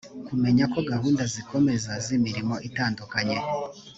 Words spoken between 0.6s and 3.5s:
ko gahunda zikomeza z’imirimo itandukanye